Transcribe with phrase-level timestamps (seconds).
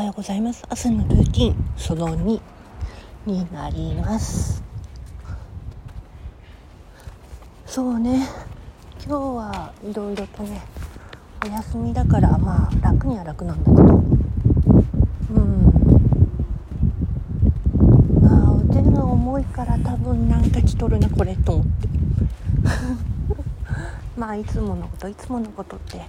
[0.00, 0.64] はようございます。
[0.70, 2.40] 朝のルーティンその2
[3.26, 4.62] になります。
[7.66, 8.26] そうね。
[9.06, 10.62] 今日はいろいろとね
[11.44, 13.82] お休みだからまあ楽には楽なんだけど。
[15.34, 15.64] うん。
[18.22, 21.88] まあ腕が重いから多分なんか来とるなこれと思って。
[24.16, 26.00] まあいつものこといつものことって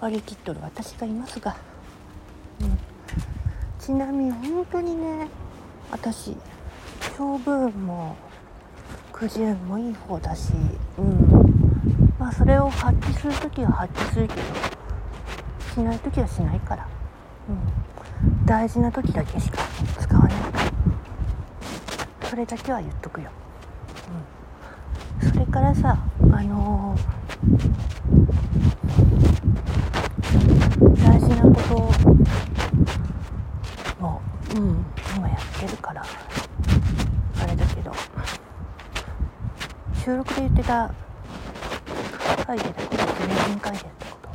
[0.00, 1.58] 割り切っとる私がいますが、
[3.78, 5.28] ちなみに本当にね
[5.90, 6.36] 私
[7.00, 8.16] 勝負運も
[9.12, 10.52] くじ運もいい方だし、
[10.98, 14.42] うん、まあそれを発揮する時は発揮するけど
[15.74, 16.88] しない時はしないから、
[17.48, 19.58] うん、大事な時だけしか
[20.00, 20.32] 使わない
[22.28, 23.30] それだけは言っとくよ、
[25.22, 31.62] うん、それからさあのー、大事なこ
[34.00, 34.20] とを、
[34.56, 37.92] うん、今やってるからあれだけど。
[40.02, 40.90] 収録で言ってた
[42.46, 44.28] 会議で9月名人会議ってこと。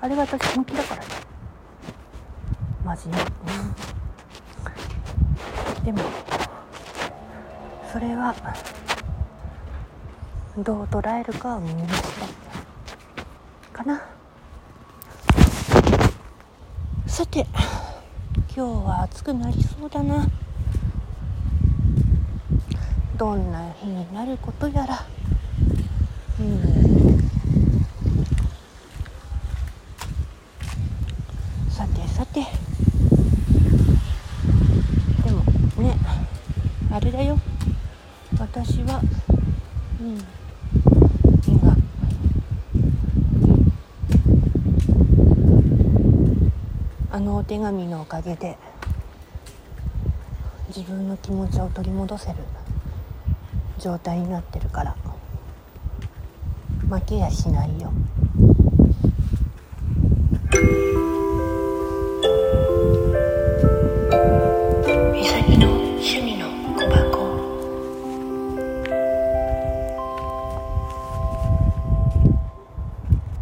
[0.00, 1.08] あれが私本気だからね。
[2.84, 3.18] マジね、
[5.78, 6.00] うん、でも
[7.92, 8.34] それは
[10.58, 12.28] どう捉えるかはみんな次第
[13.72, 14.02] かな。
[17.06, 17.46] さて
[18.54, 20.28] 今日は暑くなりそうだな。
[23.16, 25.06] どんな日になることやら。
[26.38, 27.18] うん。
[31.70, 32.42] さてさて。
[35.24, 35.40] でも
[35.82, 35.96] ね
[36.90, 37.38] あれだよ。
[38.38, 39.00] 私は
[39.98, 40.18] うん
[41.50, 41.74] 今
[47.14, 48.56] あのお手紙のおかげで
[50.74, 52.36] 自分の気持ちを取り戻せる
[53.78, 54.96] 状態になってるから
[56.88, 57.92] 負けやしないよ。